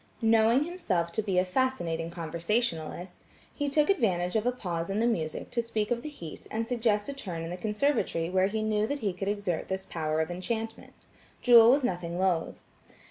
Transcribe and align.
Knowing 0.23 0.63
himself 0.63 1.11
to 1.11 1.21
be 1.21 1.37
a 1.37 1.45
fascinating 1.45 2.09
conversationalist, 2.09 3.17
he 3.55 3.69
took 3.69 3.87
advantage 3.87 4.35
of 4.35 4.47
a 4.47 4.51
pause 4.51 4.89
in 4.89 4.99
the 4.99 5.05
music 5.05 5.51
to 5.51 5.61
speak 5.61 5.91
of 5.91 6.01
the 6.01 6.09
heat 6.09 6.47
and 6.49 6.67
suggest 6.67 7.07
a 7.07 7.13
turn 7.13 7.43
in 7.43 7.51
the 7.51 7.55
conservatory 7.55 8.27
where 8.27 8.47
he 8.47 8.63
knew 8.63 8.87
that 8.87 9.01
he 9.01 9.13
could 9.13 9.27
exert 9.27 9.67
this 9.67 9.85
power 9.85 10.19
of 10.19 10.31
enchantment. 10.31 11.05
Jewel 11.43 11.69
was 11.69 11.83
nothing 11.83 12.17
loth. 12.17 12.63